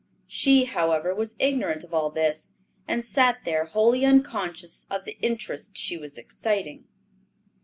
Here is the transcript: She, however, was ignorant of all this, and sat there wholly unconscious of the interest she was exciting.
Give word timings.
She, 0.27 0.63
however, 0.63 1.13
was 1.13 1.35
ignorant 1.37 1.83
of 1.83 1.93
all 1.93 2.09
this, 2.09 2.53
and 2.87 3.05
sat 3.05 3.41
there 3.45 3.65
wholly 3.65 4.03
unconscious 4.03 4.87
of 4.89 5.05
the 5.05 5.15
interest 5.19 5.77
she 5.77 5.95
was 5.95 6.17
exciting. 6.17 6.85